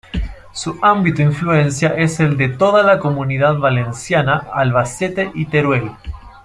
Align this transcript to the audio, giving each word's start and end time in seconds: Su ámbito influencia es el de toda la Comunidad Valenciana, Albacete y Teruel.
Su 0.51 0.79
ámbito 0.81 1.21
influencia 1.21 1.89
es 1.89 2.19
el 2.19 2.35
de 2.35 2.49
toda 2.49 2.81
la 2.81 2.97
Comunidad 2.99 3.59
Valenciana, 3.59 4.47
Albacete 4.51 5.31
y 5.35 5.45
Teruel. 5.45 5.91